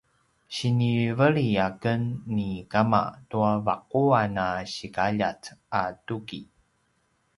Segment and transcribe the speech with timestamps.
[0.55, 2.01] siniveli aken
[2.35, 5.41] ni kama tua vaquan a sikaljat
[5.81, 6.41] a tuki